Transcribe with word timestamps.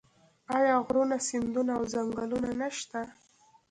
آیا 0.57 0.75
غرونه 0.87 1.17
سیندونه 1.27 1.71
او 1.77 1.83
ځنګلونه 1.93 2.49
نشته؟ 2.61 3.01